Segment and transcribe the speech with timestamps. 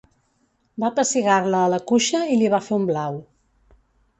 [0.83, 3.21] Va pessigar-la a la cuixa i li va fer un blau.